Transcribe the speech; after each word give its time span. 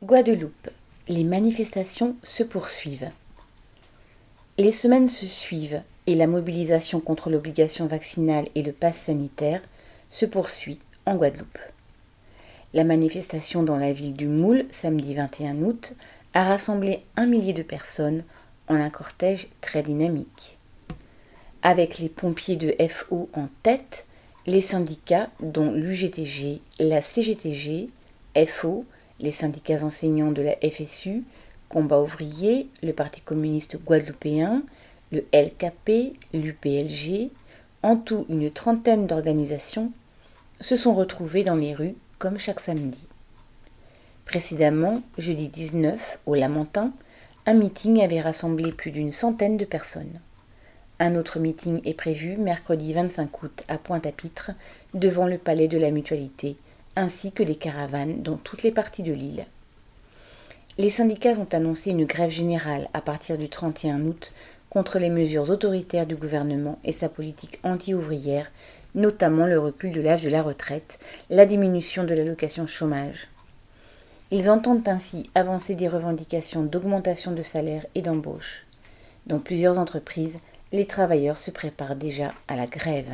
Guadeloupe. 0.00 0.70
Les 1.08 1.24
manifestations 1.24 2.14
se 2.22 2.44
poursuivent. 2.44 3.10
Les 4.56 4.70
semaines 4.70 5.08
se 5.08 5.26
suivent 5.26 5.82
et 6.06 6.14
la 6.14 6.28
mobilisation 6.28 7.00
contre 7.00 7.30
l'obligation 7.30 7.86
vaccinale 7.86 8.46
et 8.54 8.62
le 8.62 8.70
pass 8.70 8.96
sanitaire 8.96 9.60
se 10.08 10.24
poursuit 10.24 10.78
en 11.04 11.16
Guadeloupe. 11.16 11.58
La 12.74 12.84
manifestation 12.84 13.64
dans 13.64 13.76
la 13.76 13.92
ville 13.92 14.14
du 14.14 14.28
Moule, 14.28 14.66
samedi 14.70 15.16
21 15.16 15.62
août, 15.62 15.94
a 16.32 16.44
rassemblé 16.44 17.02
un 17.16 17.26
millier 17.26 17.52
de 17.52 17.64
personnes 17.64 18.22
en 18.68 18.76
un 18.76 18.90
cortège 18.90 19.48
très 19.62 19.82
dynamique. 19.82 20.58
Avec 21.62 21.98
les 21.98 22.08
pompiers 22.08 22.54
de 22.54 22.72
FO 22.88 23.28
en 23.32 23.48
tête, 23.64 24.06
les 24.46 24.60
syndicats 24.60 25.28
dont 25.40 25.72
l'UGTG, 25.72 26.60
la 26.78 27.02
CGTG, 27.02 27.88
FO, 28.46 28.84
les 29.20 29.30
syndicats 29.30 29.84
enseignants 29.84 30.32
de 30.32 30.42
la 30.42 30.56
FSU, 30.56 31.24
Combat 31.68 32.00
ouvrier, 32.00 32.68
le 32.82 32.92
Parti 32.92 33.20
communiste 33.20 33.78
guadeloupéen, 33.84 34.62
le 35.12 35.24
LKP, 35.34 36.14
l'UPLG, 36.32 37.30
en 37.82 37.96
tout 37.96 38.26
une 38.28 38.50
trentaine 38.50 39.06
d'organisations, 39.06 39.92
se 40.60 40.76
sont 40.76 40.94
retrouvés 40.94 41.44
dans 41.44 41.54
les 41.54 41.74
rues 41.74 41.94
comme 42.18 42.38
chaque 42.38 42.60
samedi. 42.60 43.06
Précédemment, 44.24 45.02
jeudi 45.16 45.48
19, 45.48 46.18
au 46.26 46.34
Lamentin, 46.34 46.92
un 47.46 47.54
meeting 47.54 48.02
avait 48.02 48.20
rassemblé 48.20 48.72
plus 48.72 48.90
d'une 48.90 49.12
centaine 49.12 49.56
de 49.56 49.64
personnes. 49.64 50.20
Un 51.00 51.14
autre 51.14 51.38
meeting 51.38 51.80
est 51.84 51.94
prévu 51.94 52.36
mercredi 52.36 52.92
25 52.92 53.42
août 53.42 53.64
à 53.68 53.78
Pointe-à-Pitre, 53.78 54.50
devant 54.94 55.26
le 55.26 55.38
palais 55.38 55.68
de 55.68 55.78
la 55.78 55.90
Mutualité, 55.90 56.56
ainsi 56.98 57.30
que 57.30 57.44
les 57.44 57.54
caravanes 57.54 58.22
dans 58.22 58.36
toutes 58.36 58.64
les 58.64 58.72
parties 58.72 59.04
de 59.04 59.12
l'île. 59.12 59.46
Les 60.78 60.90
syndicats 60.90 61.38
ont 61.38 61.46
annoncé 61.52 61.90
une 61.90 62.04
grève 62.04 62.30
générale 62.30 62.88
à 62.92 63.00
partir 63.00 63.38
du 63.38 63.48
31 63.48 64.02
août 64.02 64.32
contre 64.68 64.98
les 64.98 65.08
mesures 65.08 65.48
autoritaires 65.48 66.06
du 66.06 66.16
gouvernement 66.16 66.78
et 66.84 66.92
sa 66.92 67.08
politique 67.08 67.60
anti-ouvrière, 67.62 68.50
notamment 68.96 69.46
le 69.46 69.60
recul 69.60 69.92
de 69.92 70.00
l'âge 70.00 70.24
de 70.24 70.28
la 70.28 70.42
retraite, 70.42 70.98
la 71.30 71.46
diminution 71.46 72.02
de 72.02 72.14
l'allocation 72.14 72.66
chômage. 72.66 73.28
Ils 74.32 74.50
entendent 74.50 74.86
ainsi 74.88 75.30
avancer 75.36 75.76
des 75.76 75.88
revendications 75.88 76.64
d'augmentation 76.64 77.30
de 77.30 77.42
salaire 77.42 77.86
et 77.94 78.02
d'embauche. 78.02 78.66
Dans 79.26 79.38
plusieurs 79.38 79.78
entreprises, 79.78 80.38
les 80.72 80.86
travailleurs 80.86 81.38
se 81.38 81.52
préparent 81.52 81.96
déjà 81.96 82.32
à 82.48 82.56
la 82.56 82.66
grève. 82.66 83.12